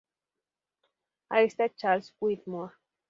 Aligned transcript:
Ahí 1.29 1.45
está 1.45 1.69
Charles 1.69 2.11
Widmore. 2.19 2.73